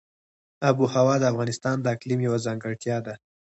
[0.67, 3.13] آب وهوا د افغانستان د اقلیم یوه ځانګړتیا ده.